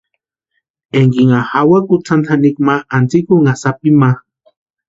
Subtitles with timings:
[0.99, 4.09] Ekinha jawaka kutsanta janikwa ma antsïkʼunha sapini ma.